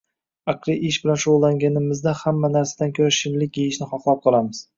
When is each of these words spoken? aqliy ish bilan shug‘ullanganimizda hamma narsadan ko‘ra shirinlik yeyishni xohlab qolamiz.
aqliy 0.51 0.77
ish 0.91 0.95
bilan 1.03 1.19
shug‘ullanganimizda 1.23 2.15
hamma 2.23 2.51
narsadan 2.55 2.95
ko‘ra 3.01 3.11
shirinlik 3.19 3.61
yeyishni 3.63 3.91
xohlab 3.95 4.27
qolamiz. 4.27 4.65